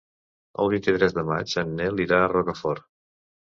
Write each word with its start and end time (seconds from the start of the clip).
El 0.63 0.71
vint-i-tres 0.73 1.13
de 1.17 1.25
maig 1.33 1.55
en 1.63 1.77
Nel 1.83 2.03
irà 2.07 2.25
a 2.25 2.33
Rocafort. 2.35 2.91